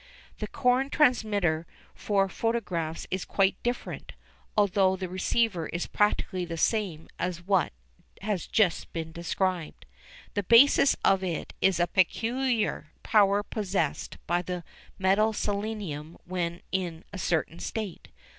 [0.39, 4.13] The Korn transmitter for photographs is quite different,
[4.57, 7.71] although the receiver is practically the same as what
[8.23, 9.85] has just been described.
[10.33, 14.63] The basis of it is a peculiar power possessed by the
[14.97, 18.07] metal selenium when in a certain state.